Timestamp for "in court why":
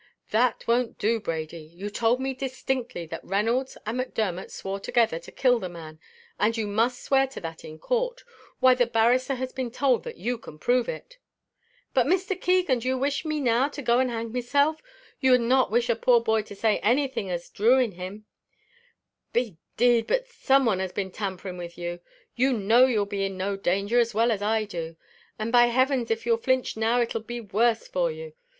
7.63-8.73